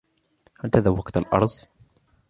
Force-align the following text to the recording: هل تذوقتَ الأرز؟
هل 0.63 0.69
تذوقتَ 0.69 1.17
الأرز؟ 1.17 1.67